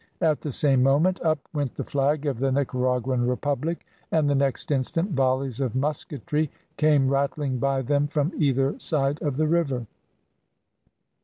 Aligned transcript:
At 0.19 0.41
the 0.41 0.51
same 0.51 0.81
moment 0.81 1.21
up 1.21 1.37
went 1.53 1.75
the 1.75 1.83
flag 1.83 2.25
of 2.25 2.39
the 2.39 2.51
Nicaraguan 2.51 3.27
republic, 3.27 3.85
and 4.11 4.27
the 4.27 4.33
next 4.33 4.71
instant 4.71 5.11
volleys 5.11 5.59
of 5.59 5.75
musketry 5.75 6.49
came 6.75 7.07
rattling 7.09 7.59
by 7.59 7.83
them 7.83 8.07
from 8.07 8.31
either 8.35 8.79
side 8.79 9.21
of 9.21 9.37
the 9.37 9.45
river. 9.45 9.85